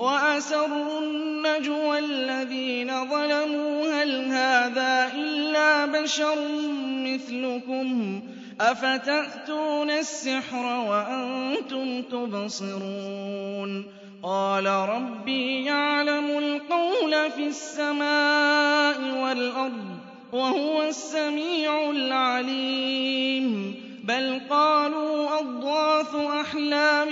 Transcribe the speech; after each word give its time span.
وأسروا 0.00 1.00
النجوى 1.00 1.98
الذين 1.98 3.10
ظلموا 3.10 4.02
هل 4.02 4.24
هذا 4.24 5.12
إلا 5.14 5.86
بشر 5.86 6.36
مثلكم؟ 6.80 8.20
أفتأتون 8.60 9.90
السحر 9.90 10.86
وأنتم 10.88 12.02
تبصرون؟ 12.02 13.86
قال 14.22 14.66
ربي 14.66 15.64
يعلم 15.64 16.38
القول 16.38 17.30
في 17.30 17.46
السماء 17.46 19.22
والأرض 19.22 19.98
وهو 20.32 20.82
السميع 20.82 21.90
العليم. 21.90 23.74
بل 24.04 24.40
قالوا 24.50 25.40
أضغاث 25.40 26.14
أحلام 26.14 27.08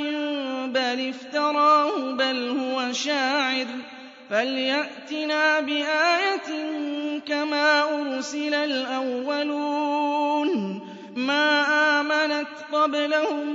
بل 0.73 1.09
افتراه 1.09 2.12
بل 2.12 2.48
هو 2.48 2.92
شاعر 2.92 3.66
فليأتنا 4.30 5.61
بآية 5.61 6.78
كما 7.27 7.83
أرسل 7.83 8.55
الأولون 8.55 9.69
ما 11.16 11.62
آمنت 12.00 12.48
قبلهم 12.72 13.47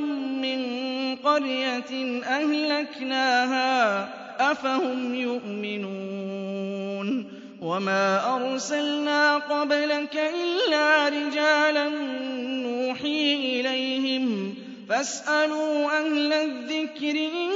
من 0.41 0.59
قرية 1.15 2.21
أهلكناها 2.23 4.09
أفهم 4.51 5.15
يؤمنون 5.15 6.63
وما 7.61 8.35
أرسلنا 8.35 9.37
قبلك 9.37 10.15
إلا 10.15 11.07
رجالا 11.09 11.89
نوحي 12.93 13.33
إليهم 13.33 14.55
فاسألوا 14.89 15.99
أهل 15.99 16.33
الذكر 16.33 17.15
إن 17.15 17.49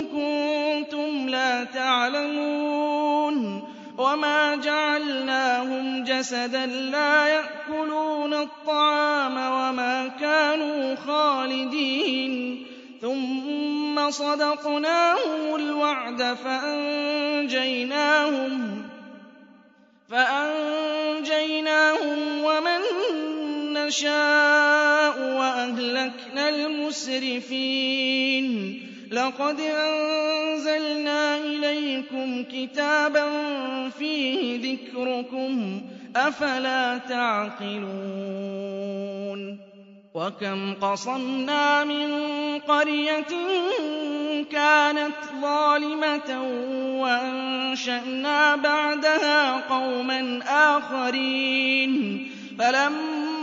كنتم 0.00 1.28
لا 1.28 1.64
تعلمون 1.64 3.64
وما 3.98 4.56
جعلناهم 4.56 6.04
جسدا 6.04 6.66
لا 6.66 7.26
يأكلون 7.26 8.34
الطعام 8.34 9.36
وما 9.36 10.10
كانوا 10.20 10.94
خالدين 10.94 12.66
ثم 13.00 14.10
صدقناهم 14.10 15.54
الوعد 15.54 16.36
فأنجيناهم 16.44 17.62
فأنجيناهم 20.10 21.14
ومن 22.44 22.80
نشاء 23.86 25.18
وأهلكنا 25.38 26.48
المسرفين. 26.48 28.46
لقد 29.12 29.60
أنزلنا 29.60 31.38
إليكم 31.38 32.44
كتابا 32.52 33.28
فيه 33.98 34.60
ذكركم 34.72 35.82
أفلا 36.16 36.98
تعقلون. 36.98 38.04
وكم 40.14 40.74
قصمنا 40.74 41.84
من 41.84 42.10
قرية 42.58 43.32
كانت 44.52 45.16
ظالمة 45.40 46.42
وأنشأنا 47.00 48.56
بعدها 48.56 49.68
قوما 49.68 50.40
آخرين. 50.48 52.30
فلما 52.58 53.33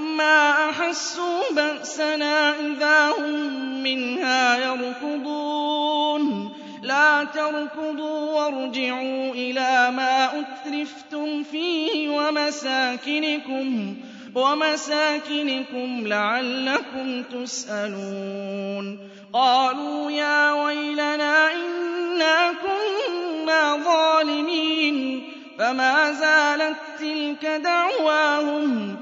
أحسوا 0.69 1.41
بأسنا 1.51 2.59
إذا 2.59 3.09
هم 3.17 3.83
منها 3.83 4.57
يركضون. 4.57 6.51
لا 6.83 7.23
تركضوا 7.23 8.31
وارجعوا 8.31 9.33
إلى 9.33 9.91
ما 9.91 10.29
أترفتم 10.39 11.43
فيه 11.43 12.09
ومساكنكم 12.09 13.95
ومساكنكم 14.35 16.07
لعلكم 16.07 17.23
تسألون. 17.23 18.99
قالوا 19.33 20.11
يا 20.11 20.53
ويلنا 20.53 21.51
إنا 21.51 22.51
كنا 22.51 23.75
ظالمين 23.85 25.23
فما 25.59 26.11
زالت 26.11 26.77
تلك 26.99 27.45
دعواهم. 27.45 28.97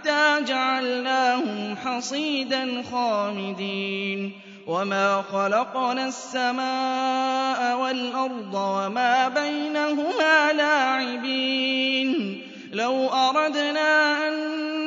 حتى 0.00 0.44
جعلناهم 0.44 1.76
حصيدا 1.76 2.82
خامدين. 2.92 4.32
وما 4.66 5.24
خلقنا 5.32 6.08
السماء 6.08 7.78
والأرض 7.80 8.54
وما 8.54 9.28
بينهما 9.28 10.52
لاعبين. 10.52 12.40
لو 12.72 13.08
أردنا 13.08 14.28
أن 14.28 14.34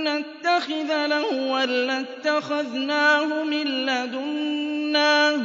نتخذ 0.03 1.05
لهوا 1.05 1.65
لاتخذناه 1.65 3.43
من 3.43 3.65
لدنا. 3.65 5.35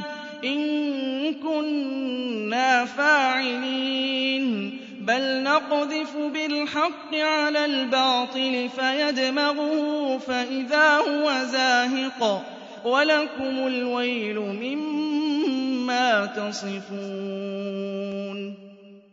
إن 0.44 1.34
كنا 1.34 2.84
فاعلين. 2.84 4.77
بل 5.08 5.42
نقذف 5.42 6.16
بالحق 6.16 7.14
على 7.14 7.64
الباطل 7.64 8.68
فيدمغه 8.76 10.18
فإذا 10.18 10.96
هو 10.96 11.44
زاهق 11.44 12.44
ولكم 12.84 13.66
الويل 13.66 14.38
مما 14.38 16.26
تصفون 16.26 17.88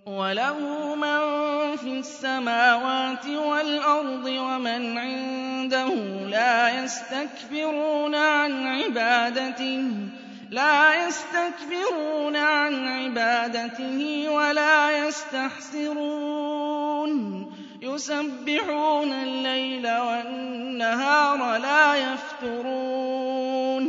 وله 0.05 0.95
من 0.95 1.75
في 1.75 1.99
السماوات 1.99 3.25
والأرض 3.27 4.25
ومن 4.25 4.97
عنده 4.97 5.93
لا 6.29 6.83
يستكبرون 6.83 8.15
عن 8.15 8.67
عبادته 8.67 9.83
لا 10.51 11.07
يستكبرون 11.07 12.35
عبادته 13.17 14.29
ولا 14.29 15.07
يستحسرون. 15.07 16.25
يسبحون 17.81 19.13
الليل 19.13 19.87
والنهار 19.87 21.57
لا 21.57 21.95
يفترون. 21.95 23.85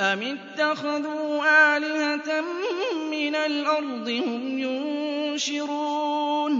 أم 0.00 0.38
اتخذوا 0.38 1.76
آلهة 1.76 2.40
من 3.10 3.34
الأرض 3.34 4.08
هم 4.08 4.58
ينشرون؟ 4.58 6.56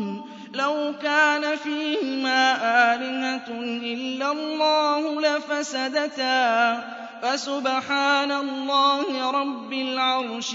لو 0.54 0.94
كان 1.03 1.56
فيهما 1.56 2.54
آلهة 2.94 3.48
إلا 3.82 4.32
الله 4.32 5.21
لفسدتا. 5.21 7.00
فسبحان 7.22 8.32
الله 8.32 9.31
رب 9.31 9.72
العرش 9.72 10.54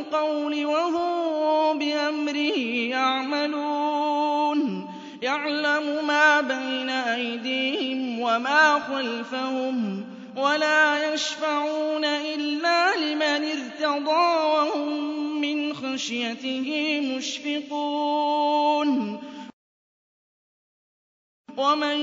بِالْقَوْلِ 0.00 0.64
وَهُم 0.66 1.78
بِأَمْرِهِ 1.78 2.56
يَعْمَلُونَ. 2.90 4.60
يَعْلَمُ 5.22 6.06
مَا 6.06 6.40
بَيْنَ 6.40 6.88
أَيْدِيهِمْ 6.90 8.20
وَمَا 8.20 8.78
خَلْفَهُمْ 8.80 10.04
وَلَا 10.36 11.12
يَشْفَعُونَ 11.12 12.04
إِلَّا 12.04 12.96
لِمَنِ 12.96 13.44
ارْتَضَىٰ 13.44 14.44
وَهُم 14.54 15.40
مِّنْ 15.40 15.74
خَشْيَتِهِ 15.74 17.00
مُشْفِقُونَ. 17.16 18.88
وَمَن 21.56 21.98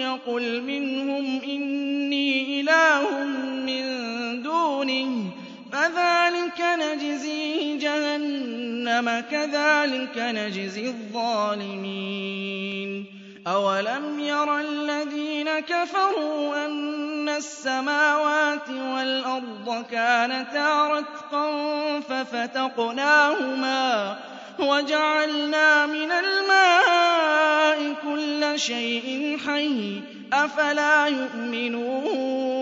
يَقُلْ 0.00 0.62
مِنْهُمْ 0.62 1.40
إِنِّي 1.44 2.60
إِلَٰهٌ 2.60 3.24
مِّن 3.66 3.82
دُونِهِ 4.42 5.31
فَذَٰلِكَ 5.82 6.60
نَجْزِيهِ 6.60 7.78
جَهَنَّمَ 7.78 9.20
ۚ 9.20 9.24
كَذَٰلِكَ 9.30 10.18
نَجْزِي 10.18 10.86
الظَّالِمِينَ. 10.86 12.10
أَوَلَمْ 13.46 14.20
يَرَ 14.20 14.58
الَّذِينَ 14.60 15.60
كَفَرُوا 15.60 16.66
أَنَّ 16.66 17.28
السَّمَاوَاتِ 17.28 18.68
وَالْأَرْضَ 18.70 19.84
كَانَتَا 19.90 20.86
رَتْقًا 20.88 21.46
فَفَتَقْنَاهُمَا 22.00 23.84
وَجَعَلْنَا 24.58 25.86
مِنَ 25.86 26.10
الْمَاءِ 26.12 27.94
كُلَّ 28.02 28.52
شَيْءٍ 28.60 29.38
حَيٍّ 29.46 30.00
ۖ 30.00 30.02
أَفَلَا 30.34 31.06
يُؤْمِنُونَ؟ 31.06 32.61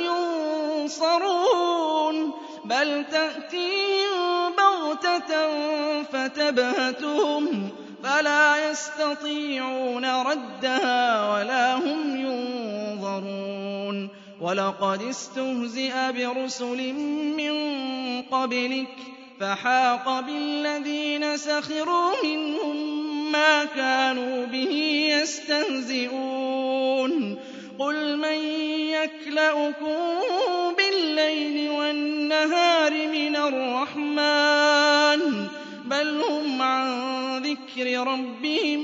يُنصَرُونَ 0.91 2.33
بَلْ 2.65 3.05
تَأْتِيهِم 3.11 4.51
بَغْتَةً 4.57 5.31
فَتَبْهَتُهُمْ 6.03 7.69
فَلَا 8.03 8.69
يَسْتَطِيعُونَ 8.71 10.05
رَدَّهَا 10.05 11.33
وَلَا 11.33 11.75
هُمْ 11.75 12.17
يُنظَرُونَ 12.25 14.09
وَلَقَدِ 14.41 15.01
اسْتُهْزِئَ 15.01 16.11
بِرُسُلٍ 16.11 16.93
مِّن 17.39 17.55
قَبْلِكَ 18.31 18.95
فَحَاقَ 19.39 20.19
بِالَّذِينَ 20.19 21.37
سَخِرُوا 21.37 22.11
مِنْهُم 22.23 22.75
مَّا 23.31 23.65
كَانُوا 23.65 24.45
بِهِ 24.45 24.73
يَسْتَهْزِئُونَ 25.21 26.31
قُلْ 27.79 28.17
مَن 28.17 28.70
يَكْلَؤُكُم 29.03 29.97
بِاللَّيْلِ 30.77 31.69
وَالنَّهَارِ 31.71 32.91
مِنَ 32.91 33.35
الرَّحْمَٰنِ 33.35 35.19
بَلْ 35.85 36.21
هُمْ 36.21 36.61
عَن 36.61 36.87
ذِكْرِ 37.43 38.03
رَبِّهِم 38.07 38.81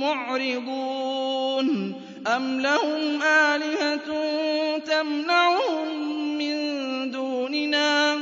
مُّعْرِضُونَ. 0.00 1.94
أَمْ 2.26 2.60
لَهُمْ 2.60 3.22
آلِهَةٌ 3.22 4.08
تَمْنَعُهُم 4.78 5.88
مِّن 6.38 6.56
دُونِنَا 7.10 8.16
ۚ؟ 8.16 8.20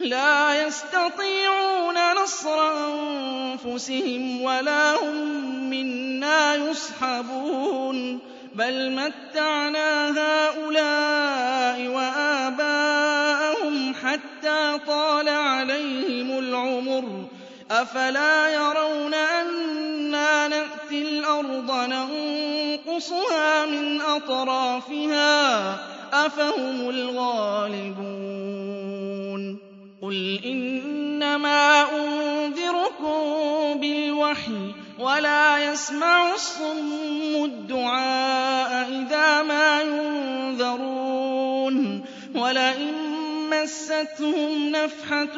لَا 0.00 0.66
يَسْتَطِيعُونَ 0.66 1.94
نَصْرَ 2.22 2.58
أَنفُسِهِمْ 2.76 4.42
وَلَا 4.42 4.94
هُم 4.94 5.16
مِّنَّا 5.70 6.54
يُصْحَبُونَ 6.54 8.20
بَلْ 8.54 8.90
مَتَّعْنَا 8.92 10.10
هَٰؤُلَاءِ 10.18 11.88
وَآبَاءَهُمْ 11.88 13.14
حَتَّىٰ 13.94 14.78
طَالَ 14.86 15.28
عَلَيْهِمُ 15.28 16.38
الْعُمُرُ 16.38 17.02
ۗ 17.02 17.06
أَفَلَا 17.72 18.48
يَرَوْنَ 18.54 19.14
أَنَّا 19.14 20.48
نَأْتِي 20.48 21.02
الْأَرْضَ 21.02 21.70
نَنقُصُهَا 21.72 23.66
مِنْ 23.66 24.00
أَطْرَافِهَا 24.00 25.72
ۚ 25.76 25.78
أَفَهُمُ 26.14 26.90
الْغَالِبُونَ 26.90 27.98
قُلْ 30.02 30.40
إِنَّمَا 30.44 31.82
أُنذِرُكُم 31.96 33.20
بِالْوَحْيِ 33.80 34.72
ۚ 34.72 34.74
وَلَا 34.98 35.58
يَسْمَعُ 35.72 36.34
الصُّمُّ 36.34 37.44
الدُّعَاءَ 37.44 38.88
إِذَا 38.90 39.42
مَا 39.42 39.82
يُنذَرُونَ 39.82 41.34
وَلَئِن 42.34 42.94
مَّسَّتْهُمْ 43.50 44.68
نَفْحَةٌ 44.68 45.36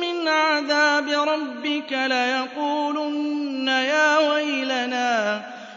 مِّنْ 0.00 0.28
عَذَابِ 0.28 1.08
رَبِّكَ 1.08 1.92
لَيَقُولُنَّ 1.92 3.68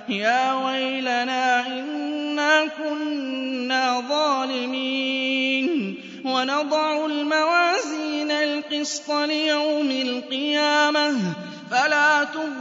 يَا 0.09 0.53
وَيْلَنَا 0.53 1.67
إِنَّا 1.67 2.67
كُنَّا 2.67 3.99
ظَالِمِينَ. 4.09 5.97
وَنَضَعُ 6.25 7.05
الْمَوَازِينَ 7.05 8.31
الْقِسْطَ 8.31 9.11
لِيَوْمِ 9.11 9.91
الْقِيَامَةِ 9.91 11.13
فَلَا 11.71 12.23
تُظْلَمُ 12.23 12.60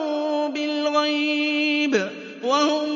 بِالْغَيْبِ 1.01 2.09
وَهُم 2.43 2.89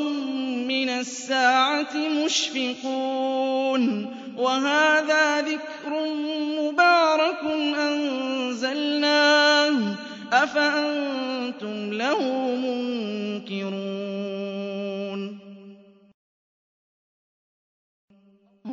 مِّنَ 0.68 0.90
السَّاعَةِ 0.90 1.96
مُشْفِقُونَ 2.26 3.84
وَهَٰذَا 4.38 5.42
ذِكْرٌ 5.42 5.92
مُّبَارَكٌ 6.62 7.44
أَنزَلْنَاهُ 7.80 9.70
ۚ 9.96 9.98
أَفَأَنتُمْ 10.34 11.94
لَهُ 11.94 12.22
مُنكِرُونَ 12.56 12.85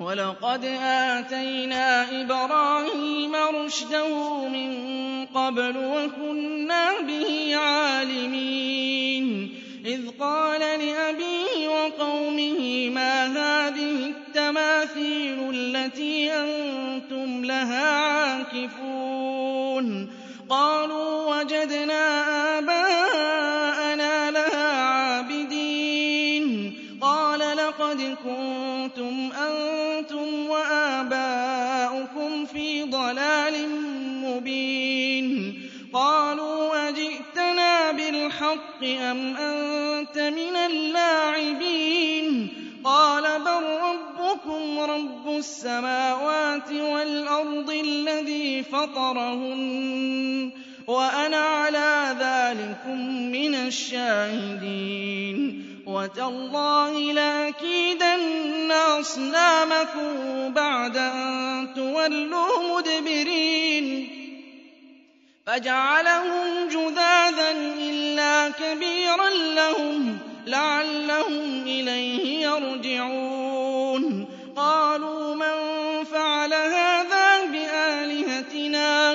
وَلَقَدْ 0.02 0.64
آتَيْنَا 0.82 2.22
إِبْرَاهِيمَ 2.22 3.34
رُشْدَهُ 3.36 4.48
مِن 4.48 4.70
قَبْلُ 5.34 5.76
وَكُنَّا 5.76 7.00
بِهِ 7.00 7.56
عَالِمِينَ. 7.56 9.26
إِذْ 9.86 10.00
قَالَ 10.20 10.60
لِأَبِيهِ 10.60 11.68
وَقَوْمِهِ 11.68 12.88
مَا 12.94 13.26
هَٰذِهِ 13.26 14.06
التَّمَاثِيلُ 14.06 15.50
الَّتِي 15.50 16.32
أَنتُمْ 16.32 17.44
لَهَا 17.44 17.88
عَاكِفُونَ؟ 17.90 19.86
قَالُوا 20.48 21.36
وَجَدْنَا 21.36 22.04
آبَاءَنَا 22.58 22.81
بِالْحَقِّ 38.82 39.00
أَمْ 39.00 39.36
أَنتَ 39.36 40.18
مِنَ 40.18 40.56
اللَّاعِبِينَ؟ 40.56 42.48
قَالَ 42.84 43.22
بَل 43.22 43.62
رَّبُّكُمْ 43.62 44.80
رَبُّ 44.80 45.36
السَّمَاوَاتِ 45.38 46.72
وَالْأَرْضِ 46.72 47.70
الَّذِي 47.70 48.62
فَطَرَهُنَّ 48.62 50.50
وَأَنَا 50.86 51.36
عَلَىٰ 51.36 52.16
ذَٰلِكُم 52.20 52.98
مِّنَ 53.32 53.54
الشَّاهِدِينَ. 53.54 55.38
وَتَاللَّهِ 55.86 57.12
لَأَكِيدَنَّ 57.12 58.72
أَصْنَامَكُم 58.72 60.10
بَعْدَ 60.54 60.96
أَن 60.96 61.74
تُوَلُّوا 61.74 62.78
مُدْبِرِينَ. 62.78 64.08
فَجَعَلَهُمْ 65.46 66.68
كَبِيرًا 69.12 69.30
لَّهُمْ 69.30 70.18
لَعَلَّهُمْ 70.46 71.62
إِلَيْهِ 71.66 72.46
يَرْجِعُونَ. 72.46 74.26
قَالُوا 74.56 75.34
مَن 75.34 75.54
فَعَلَ 76.04 76.52
هَٰذَا 76.52 77.44
بِآلِهَتِنَا 77.52 79.12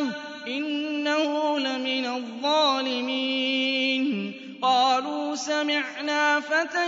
إِنَّهُ 0.47 1.59
لَمِنَ 1.59 2.05
الظَّالِمِينَ. 2.05 4.33
قَالُوا 4.61 5.35
سَمِعْنَا 5.35 6.39
فَتًى 6.39 6.87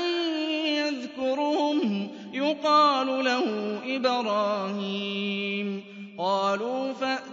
يَذْكُرُهُمْ 0.78 2.08
يُقَالُ 2.34 3.26
لَهُ 3.26 3.80
إِبْرَاهِيمُ. 3.86 5.84
قَالُوا 6.18 6.94
فَأْتُوا 6.94 7.29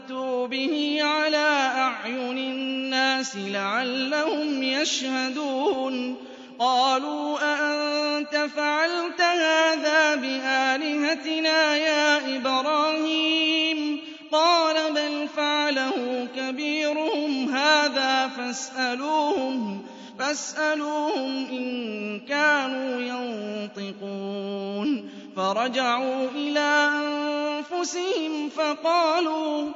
بِهِ 0.46 0.98
عَلَىٰ 1.02 1.70
أَعْيُنِ 1.76 2.38
النَّاسِ 2.38 3.36
لَعَلَّهُمْ 3.36 4.62
يَشْهَدُونَ. 4.62 6.16
قَالُوا 6.58 7.38
أَأَنتَ 7.42 8.36
فَعَلْتَ 8.56 9.20
هَٰذَا 9.20 10.14
بِآلِهَتِنَا 10.14 11.76
يَا 11.76 12.36
إِبْرَاهِيمُ؟ 12.36 13.98
قَالَ 14.32 14.92
بَلْ 14.94 15.28
فَعَلَهُ 15.36 16.28
كَبِيرُهُمْ 16.36 17.48
هَٰذَا 17.56 18.28
فَاسْأَلُوهُمْ 20.18 21.46
إِن 21.50 22.20
كَانُوا 22.20 23.00
يَنطِقُونَ. 23.80 25.10
فَرَجَعُوا 25.36 26.28
إِلَىٰ 26.34 26.90
أَنفُسِهِمْ 26.92 28.48
فَقَالُوا 28.48 29.70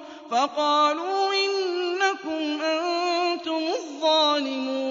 إِنَّكُمْ 1.32 2.62
أَنتُمُ 2.62 3.62
الظَّالِمُونَ. 3.74 4.88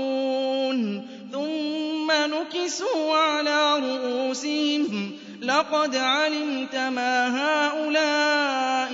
ثُمَّ 1.34 2.12
نُكِسُوا 2.12 3.18
عَلَىٰ 3.18 3.80
رُءُوسِهِمْ 3.80 5.12
لَقَدْ 5.42 5.96
عَلِمْتَ 5.96 6.76
مَا 6.76 7.28
هَٰؤُلَاءِ 7.40 8.94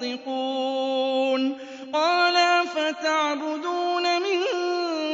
يَنطِقُونَ. 0.00 1.56
قَالَ 1.92 2.36
أَفَتَعْبُدُونَ 2.36 4.02
مِن 4.22 4.40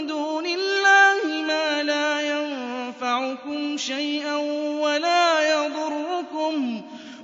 دُونِ 0.07 0.47
اللَّهِ 0.47 1.43
مَا 1.47 1.83
لَا 1.83 2.21
يَنفَعُكُمْ 2.21 3.77
شَيْئًا 3.77 4.37
وَلَا 4.81 5.55
يَضُرُّكُمْ 5.55 6.81
ۖ؟ 6.81 6.83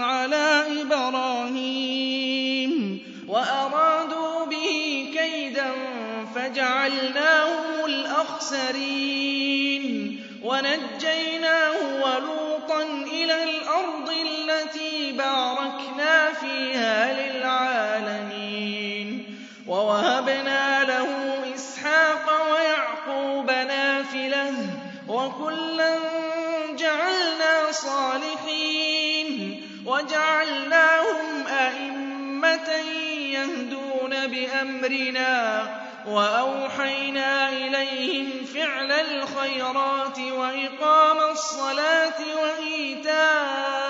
عَلَىٰ 0.00 0.82
إِبْرَاهِيمَ 0.82 2.72
وَأَرَادُوا 3.28 4.44
بِهِ 4.46 5.10
كَيْدًا 5.18 5.70
فَجَعَلْنَاهُمُ 6.34 7.84
الْأَخْسَرِينَ 7.86 9.36
وَنَجَّيْنَاهُ 10.44 11.78
وَلُوطًا 12.04 12.82
إِلَى 13.12 13.44
الْأَرْضِ 13.44 14.10
الَّتِي 14.10 15.12
بَارَكْنَا 15.12 16.32
فِيهَا 16.32 17.12
لِلْعَالَمِينَ 17.20 19.08
وَوَهَبْنَا 19.68 20.84
لَهُ 20.84 21.08
إِسْحَاقَ 21.54 22.26
وَيَعْقُوبَ 22.52 23.50
نَافِلَةً 23.50 24.50
ۖ 24.50 24.54
وَكُلًّا 25.10 26.25
جَعَلْنَا 26.76 27.72
صَالِحِينَ 27.72 29.62
وَجَعَلْنَاهُمْ 29.86 31.46
أَئِمَّةً 31.46 32.68
يَهْدُونَ 33.36 34.26
بِأَمْرِنَا 34.26 35.64
ۖ 35.64 35.68
وَأَوْحَيْنَا 36.08 37.48
إِلَيْهِمْ 37.48 38.44
فِعْلَ 38.54 38.92
الْخَيْرَاتِ 38.92 40.18
وَإِقَامَ 40.18 41.18
الصَّلَاةِ 41.30 42.20
وَإِيتَاءَ 42.42 43.80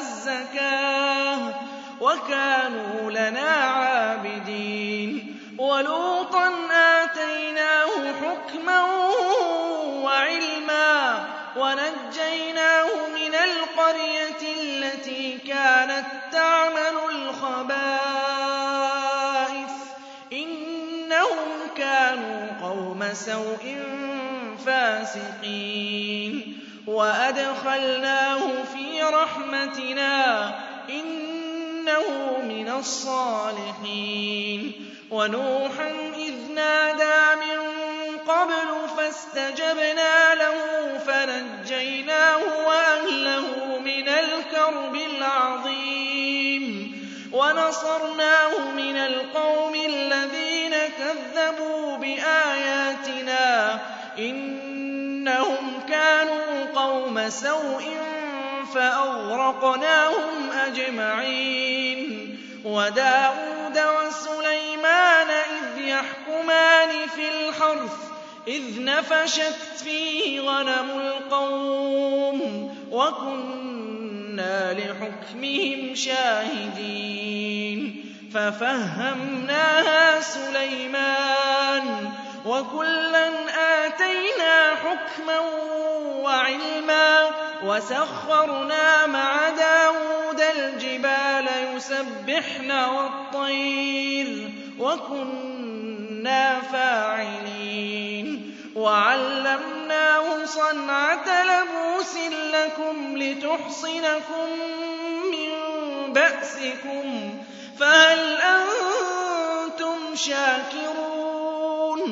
الزَّكَاةِ 0.00 1.36
ۖ 1.50 1.54
وَكَانُوا 2.00 3.10
لَنَا 3.10 3.50
عَابِدِينَ 3.50 5.36
وَلُوطًا 5.58 6.50
آتَيْنَاهُ 6.72 8.12
حُكْمًا 8.22 8.84
وَنَجَّيْنَاهُ 11.56 12.86
مِنَ 13.14 13.34
الْقَرْيَةِ 13.34 14.54
الَّتِي 14.60 15.38
كَانَت 15.38 16.06
تَّعْمَلُ 16.32 16.96
الْخَبَائِثَ 17.10 17.72
ۗ. 19.68 20.32
إِنَّهُمْ 20.32 21.48
كَانُوا 21.76 22.46
قَوْمَ 22.62 23.14
سَوْءٍ 23.14 23.76
فَاسِقِينَ. 24.66 26.58
وَأَدْخَلْنَاهُ 26.86 28.64
فِي 28.64 29.02
برحمتنا 29.02 30.54
إنه 30.90 32.38
من 32.44 32.68
الصالحين. 32.78 34.72
ونوحا 35.10 35.90
إذ 36.16 36.52
نادى 36.54 37.40
من 37.40 37.61
قبل 38.28 38.88
فاستجبنا 38.96 40.34
له 40.34 40.58
فنجيناه 41.06 42.66
وأهله 42.66 43.78
من 43.78 44.08
الكرب 44.08 44.94
العظيم 44.94 46.92
ونصرناه 47.32 48.70
من 48.76 48.96
القوم 48.96 49.74
الذين 49.74 50.74
كذبوا 50.98 51.96
بآياتنا 51.96 53.80
إنهم 54.18 55.80
كانوا 55.88 56.64
قوم 56.74 57.28
سوء 57.28 57.96
فأغرقناهم 58.74 60.50
أجمعين 60.66 62.38
وداود 62.64 63.78
وسليمان 63.78 65.30
إذ 65.30 65.78
يحكمان 65.78 67.08
في 67.16 67.28
الحرث 67.28 68.11
إذ 68.48 68.84
نفشت 68.84 69.82
فيه 69.84 70.40
غنم 70.40 70.90
القوم 70.90 72.40
وكنا 72.90 74.72
لحكمهم 74.72 75.94
شاهدين 75.94 77.32
ففهمناها 78.34 80.20
سليمان 80.20 82.10
وكلا 82.46 83.28
آتينا 83.86 84.74
حكما 84.74 85.38
وعلما 86.22 87.30
وسخرنا 87.64 89.06
مع 89.06 89.48
داود 89.48 90.40
الجبال 90.56 91.48
يسبحن 91.76 92.70
والطير 92.70 94.50
وكنا 94.78 96.60
فاعلين 96.60 97.51
وعلمناه 98.76 100.44
صنعة 100.44 101.44
لبوس 101.44 102.16
لكم 102.54 103.16
لتحصنكم 103.16 104.48
من 105.32 105.50
بأسكم 106.12 107.34
فهل 107.78 108.36
أنتم 108.36 109.98
شاكرون 110.14 112.02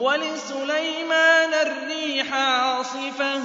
ولسليمان 0.00 1.54
الريح 1.54 2.34
عاصفة 2.34 3.42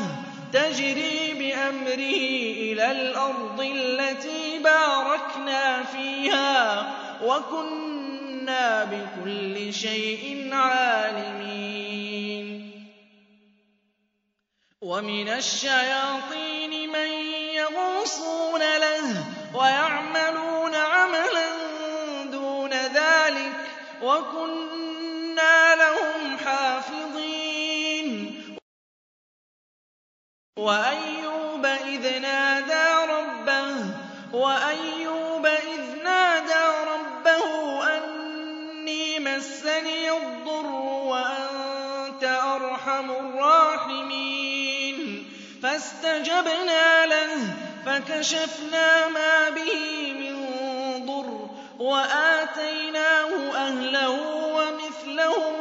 تجري 0.53 1.33
بأمره 1.33 2.21
إلى 2.61 2.91
الأرض 2.91 3.61
التي 3.61 4.59
باركنا 4.59 5.83
فيها 5.83 6.93
وكنا 7.23 8.83
بكل 8.83 9.73
شيء 9.73 10.49
عالمين 10.53 11.80
ومن 14.81 15.29
الشياطين 15.29 16.89
من 16.89 17.11
يغوصون 17.53 18.59
له 18.59 19.25
ويعملون 19.53 20.75
عملا 20.75 21.49
دون 22.25 22.73
ذلك 22.73 23.53
وكنا 24.01 25.75
لهم 25.75 26.37
حافظين 26.37 28.11
وأيوب 30.57 31.65
إذ 31.65 32.19
نادى 32.19 33.11
ربه 33.11 33.85
وأيوب 34.33 35.45
إذ 35.45 36.03
نادى 36.03 36.65
ربه 36.87 37.45
أني 37.97 39.19
مسني 39.19 40.11
الضر 40.11 40.65
وأنت 41.05 42.23
أرحم 42.23 43.11
الراحمين 43.11 44.30
فاستجبنا 45.63 47.05
له 47.05 47.53
فكشفنا 47.85 49.07
ما 49.07 49.49
به 49.49 50.13
من 50.13 50.35
ضر 51.05 51.49
وآتيناه 51.79 53.55
أهله 53.55 54.09
ومثلهم 54.55 55.53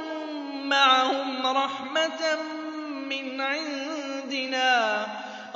معهم 0.68 1.46
رحمة 1.46 2.36
من 2.88 3.40
عندنا 3.40 5.06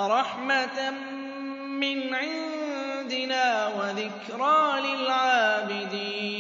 رحمة 0.01 0.91
من 1.67 2.15
عندنا 2.15 3.69
وذكرى 3.69 4.81
للعابدين. 4.81 6.35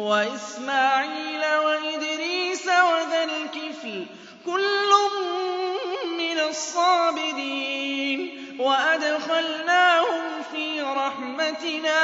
وإسماعيل 0.00 1.44
وإدريس 1.64 2.66
وذا 2.66 3.24
الكفل 3.24 4.06
كل 4.46 4.90
الصابرين 6.50 8.40
وأدخلناهم 8.58 10.22
في 10.52 10.80
رحمتنا 10.80 12.00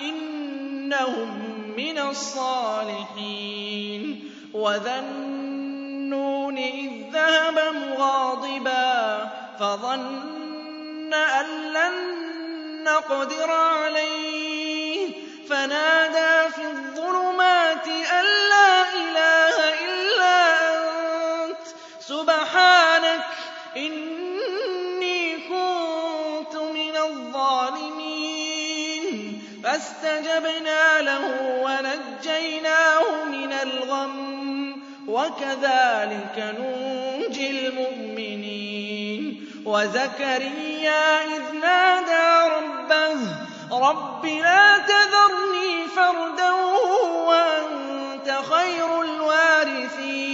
إنهم 0.00 1.38
من 1.76 1.98
الصالحين 1.98 3.58
وذا 4.54 4.98
النون 4.98 6.58
إذ 6.58 6.90
ذهب 7.12 7.74
مغاضبا 7.74 9.30
فظن 9.60 11.14
أن 11.14 11.72
لن 11.72 12.18
نقدر 12.84 13.50
عليه 13.50 15.12
فنادى 15.48 16.52
في 16.52 16.62
الظلمات 16.62 17.57
فاستجبنا 30.02 31.00
له 31.00 31.24
ونجيناه 31.62 33.24
من 33.24 33.52
الغم 33.52 34.82
وكذلك 35.08 36.54
ننجي 36.58 37.50
المؤمنين. 37.50 39.46
وزكريا 39.66 41.24
إذ 41.24 41.42
نادى 41.60 42.54
ربه 42.56 43.16
رب 43.72 44.26
لا 44.26 44.78
تذرني 44.78 45.88
فردا 45.96 46.50
وأنت 47.26 48.38
خير 48.50 49.02
الوارثين. 49.02 50.28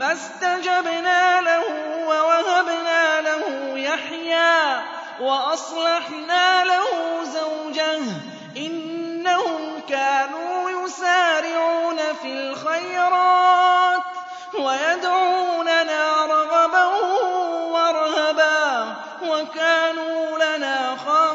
فاستجبنا 0.00 1.40
له 1.40 1.64
ووهبنا 2.06 3.20
له 3.20 3.78
يحيى 3.78 4.82
وأصلحنا 5.20 6.64
له 6.64 7.13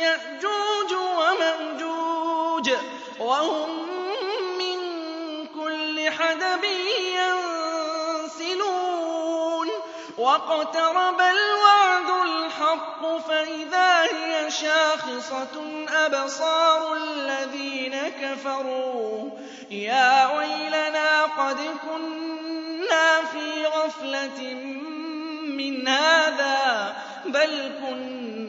يَأْجُوجُ 0.00 0.92
وَمَأْجُوجَ 0.92 2.70
وَهُم 3.20 3.70
مِّن 4.58 4.78
كُلِّ 5.46 6.10
حَدَبٍ 6.10 6.64
يَنسِلُونَ 8.40 9.68
وَاقْتَرَبَ 10.18 11.20
الْوَعْدُ 11.20 12.10
الْحَقُّ 12.28 13.16
فَإِذَا 13.28 14.02
هِيَ 14.02 14.50
شَاخِصَةٌ 14.50 15.84
أَبْصَارُ 15.88 16.94
الَّذِينَ 16.96 17.94
كَفَرُوا 18.22 19.30
يَا 19.70 20.36
وَيْلَنَا 20.36 21.22
قَدْ 21.24 21.56
كُنَّا 21.90 23.22
فِي 23.32 23.66
غَفْلَةٍ 23.66 24.54
مِّنْ 25.60 25.88
هَٰذَا 25.88 26.96
بَلْ 27.24 27.72
كُنَّا 27.80 28.39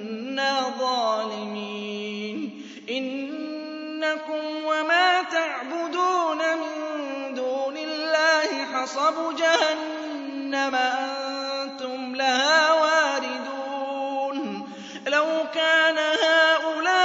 ظَالِمِينَ. 0.79 2.61
إِنَّكُمْ 2.89 4.65
وَمَا 4.65 5.21
تَعْبُدُونَ 5.21 6.37
مِن 6.37 7.33
دُونِ 7.33 7.77
اللَّهِ 7.77 8.65
حَصَبُ 8.73 9.35
جَهَنَّمَ 9.35 10.75
أَنتُمْ 10.75 12.15
لَهَا 12.15 12.73
وَارِدُونَ. 12.73 14.69
لَوْ 15.07 15.25
كَانَ 15.53 15.97
هَٰؤُلَاءِ 15.97 17.01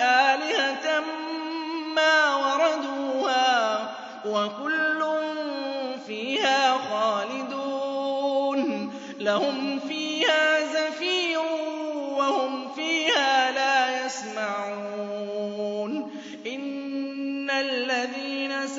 آلِهَةً 0.00 1.00
مَّا 1.96 2.36
وَرَدُوهَا 2.36 3.84
ۖ 3.84 3.88
وَكُلٌّ 4.26 5.02
فِيهَا 6.06 6.78
خَالِدُونَ. 6.78 7.66
لَهُمْ 9.20 9.65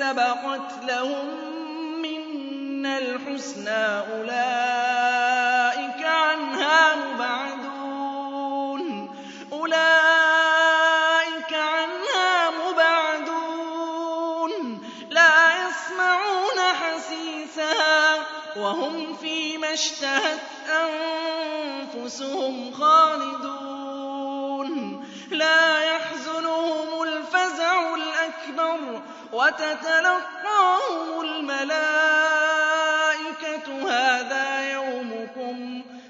سَبَقَتْ 0.07 0.71
لَهُم 0.83 1.27
مِّنَّا 2.01 2.97
الْحُسْنَىٰ 2.97 4.03
أُولَٰئِكَ 4.15 6.05
عَنْهَا 6.05 6.95
مُبْعَدُونَ. 6.95 8.81
أُولَٰئِكَ 9.51 11.53
عَنْهَا 11.53 12.49
مُبْعَدُونَ. 12.49 14.51
لَا 15.09 15.67
يَسْمَعُونَ 15.67 16.59
حَسِيسَهَا 16.59 18.15
وَهُمْ 18.57 19.13
فِي 19.13 19.57
مَا 19.57 19.73
اشْتَهَتْ 19.73 20.39
أَنفُسُهُمْ 20.83 22.71
خَالِدُونَ. 22.73 24.67
لَا 25.31 25.86
وَتَتَلَقَّاهُمُ 29.33 31.21
الْمَلَائِكَةُ 31.21 31.87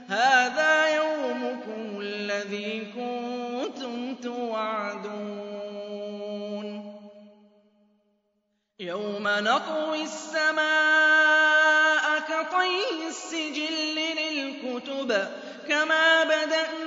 هَٰذَا 0.09 0.87
يَوْمُكُمُ 0.95 2.01
الَّذِي 2.01 2.93
كُنتُمْ 2.95 4.15
تُوعَدُونَ. 4.15 5.47
يَوْمَ 8.79 9.27
نَطْوِي 9.27 10.03
السَّمَاءَ 10.03 11.39
كَطَيِّ 12.19 13.07
السِّجِلِّ 13.07 13.95
لِلْكُتُبِ 14.21 15.09
كَمَا 15.69 16.23
بَدَأْنَا 16.23 16.86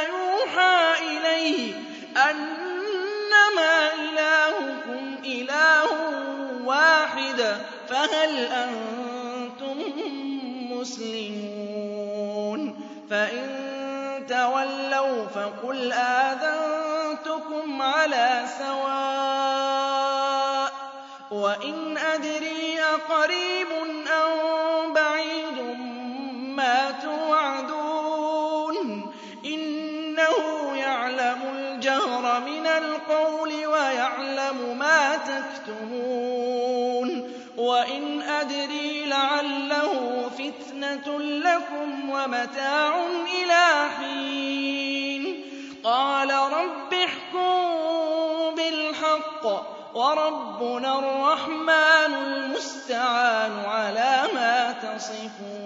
إِلَيَّ 1.41 1.73
أَنَّمَا 2.29 3.93
إِلَٰهُكُمْ 3.93 5.15
إِلَٰهٌ 5.25 5.87
وَاحِدٌ 6.65 7.57
فَهَلْ 7.89 8.37
أَنتُم 8.45 9.77
مُّسْلِمُونَ؟ 10.73 12.61
فَإِن 13.09 13.47
تَوَلَّوْا 14.29 15.27
فَقُلْ 15.27 15.91
آذَنتُكُمْ 15.93 17.81
عَلَىٰ 17.81 18.45
سَوَاءٍ 18.59 19.91
ۖ 20.71 20.73
وَإِنْ 21.33 21.97
أَدْرِي 21.97 22.81
أَقَرِيبٌ 22.81 23.67
أَم 24.21 24.93
بَعِيدٌ 24.93 25.57
مَّا 26.59 26.91
تُوعَدُونَ. 26.91 27.80
فِتْنَةٌ 40.91 41.19
لَّكُمْ 41.19 42.09
وَمَتَاعٌ 42.09 43.05
إِلَىٰ 43.43 43.89
حِينٍ. 43.99 45.43
قَالَ 45.83 46.31
رَبِّ 46.31 46.93
احْكُم 46.93 48.55
بِالْحَقِّ 48.55 49.43
ۗ 49.43 49.95
وَرَبُّنَا 49.95 50.99
الرَّحْمَٰنُ 50.99 52.13
الْمُسْتَعَانُ 52.13 53.65
عَلَىٰ 53.65 54.23
مَا 54.33 54.71
تَصِفُونَ. 54.71 55.60